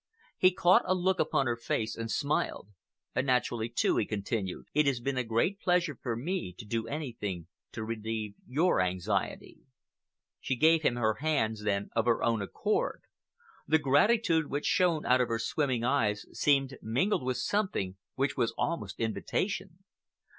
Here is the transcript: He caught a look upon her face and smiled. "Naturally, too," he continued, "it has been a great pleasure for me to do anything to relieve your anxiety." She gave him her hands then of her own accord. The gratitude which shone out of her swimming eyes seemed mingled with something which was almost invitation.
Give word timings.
He 0.39 0.51
caught 0.51 0.81
a 0.87 0.95
look 0.95 1.19
upon 1.19 1.45
her 1.45 1.55
face 1.55 1.95
and 1.95 2.09
smiled. 2.09 2.69
"Naturally, 3.15 3.69
too," 3.69 3.97
he 3.97 4.05
continued, 4.07 4.65
"it 4.73 4.87
has 4.87 4.99
been 4.99 5.15
a 5.15 5.23
great 5.23 5.59
pleasure 5.59 5.95
for 6.01 6.15
me 6.15 6.55
to 6.57 6.65
do 6.65 6.87
anything 6.87 7.45
to 7.73 7.83
relieve 7.83 8.33
your 8.47 8.81
anxiety." 8.81 9.59
She 10.39 10.55
gave 10.55 10.81
him 10.81 10.95
her 10.95 11.17
hands 11.21 11.61
then 11.63 11.91
of 11.95 12.05
her 12.05 12.23
own 12.23 12.41
accord. 12.41 13.03
The 13.67 13.77
gratitude 13.77 14.47
which 14.47 14.65
shone 14.65 15.05
out 15.05 15.21
of 15.21 15.27
her 15.27 15.37
swimming 15.37 15.83
eyes 15.83 16.25
seemed 16.31 16.79
mingled 16.81 17.21
with 17.23 17.37
something 17.37 17.97
which 18.15 18.35
was 18.35 18.55
almost 18.57 18.99
invitation. 18.99 19.83